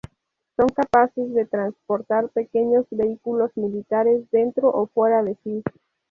Son 0.55 0.65
capaces 0.69 1.13
de 1.31 1.45
transportar 1.45 2.29
pequeños 2.29 2.87
vehículos 2.89 3.51
militares 3.55 4.25
dentro 4.31 4.69
o 4.69 4.87
fuera 4.87 5.21
de 5.21 5.37
sí. 5.43 5.61